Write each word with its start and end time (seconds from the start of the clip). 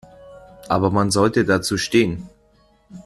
Aber 0.67 0.89
man 0.89 1.11
sollte 1.11 1.45
dazu 1.45 1.77
stehen. 1.77 2.27